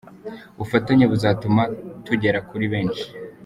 [0.55, 1.63] Ubufatanye buzatuma
[2.05, 3.05] tugera kuri benshi.